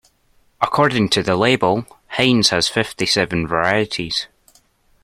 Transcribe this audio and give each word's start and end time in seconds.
According 0.59 1.09
to 1.09 1.21
the 1.21 1.35
label, 1.35 1.85
Heinz 2.07 2.49
has 2.49 2.67
fifty-seven 2.67 3.45
varieties 3.45 4.25